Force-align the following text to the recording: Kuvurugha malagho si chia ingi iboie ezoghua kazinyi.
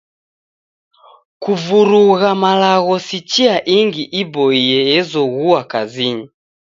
Kuvurugha 1.43 2.29
malagho 2.43 2.95
si 3.07 3.19
chia 3.29 3.55
ingi 3.77 4.03
iboie 4.21 4.79
ezoghua 4.99 5.59
kazinyi. 5.71 6.25